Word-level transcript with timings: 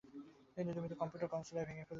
কিন্তু, 0.55 0.69
তুমি 0.77 0.87
তো 0.91 0.95
কম্পিউটার 1.01 1.27
কনসোলটাই 1.33 1.65
ভেঙ্গে 1.67 1.73
ফেলেছিলে! 1.81 1.89